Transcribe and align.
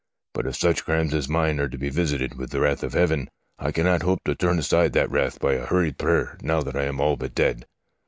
But 0.33 0.47
if 0.47 0.55
such 0.55 0.83
crimes 0.83 1.13
as 1.13 1.29
mine 1.29 1.59
are 1.59 1.69
to 1.69 1.77
be 1.77 1.91
visited 1.91 2.33
with 2.35 2.49
the 2.49 2.59
wrath 2.59 2.81
of 2.81 2.93
heaven, 2.93 3.29
I 3.59 3.71
cannot 3.71 4.01
hope 4.01 4.23
to 4.25 4.33
turn 4.33 4.57
aside 4.57 4.93
that 4.93 5.11
wrath 5.11 5.39
by 5.39 5.53
a 5.53 5.67
hurried 5.67 5.99
prayer 5.99 6.39
now 6.41 6.61
that 6.63 6.75
I 6.75 6.85
am 6.85 6.99
all 6.99 7.15
but 7.17 7.35
dead. 7.35 7.67